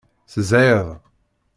Tezhiḍ. 0.31 0.87